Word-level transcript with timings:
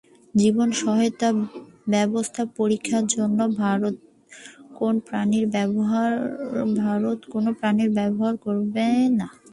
জীবন 0.35 0.69
সহায়তা 0.81 1.29
ব্যবস্থা 1.87 2.41
পরীক্ষার 2.57 3.05
জন্য 3.15 3.39
ভারত 3.57 3.95
কোন 4.77 4.95
প্রাণী 7.57 7.85
ব্যবহার 7.97 8.33
করবে 8.45 8.85
না। 9.19 9.27